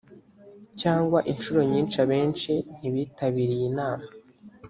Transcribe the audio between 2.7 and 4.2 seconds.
ntibitabiriye inama